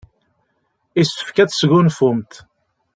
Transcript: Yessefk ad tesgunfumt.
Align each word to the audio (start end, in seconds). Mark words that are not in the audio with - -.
Yessefk 0.97 1.37
ad 1.37 1.49
tesgunfumt. 1.49 2.33